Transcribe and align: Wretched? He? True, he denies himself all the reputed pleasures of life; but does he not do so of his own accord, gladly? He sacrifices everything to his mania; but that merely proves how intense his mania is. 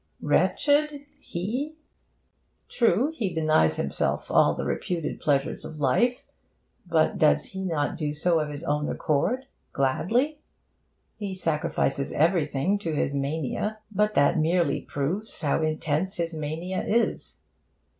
Wretched? 0.19 1.05
He? 1.19 1.75
True, 2.67 3.11
he 3.13 3.31
denies 3.31 3.75
himself 3.75 4.31
all 4.31 4.55
the 4.55 4.65
reputed 4.65 5.19
pleasures 5.19 5.63
of 5.63 5.79
life; 5.79 6.23
but 6.87 7.19
does 7.19 7.51
he 7.51 7.65
not 7.65 7.97
do 7.99 8.11
so 8.11 8.39
of 8.39 8.49
his 8.49 8.63
own 8.63 8.89
accord, 8.89 9.45
gladly? 9.73 10.41
He 11.17 11.35
sacrifices 11.35 12.11
everything 12.13 12.79
to 12.79 12.95
his 12.95 13.13
mania; 13.13 13.77
but 13.91 14.15
that 14.15 14.39
merely 14.39 14.81
proves 14.81 15.39
how 15.39 15.61
intense 15.61 16.15
his 16.15 16.33
mania 16.33 16.83
is. 16.83 17.37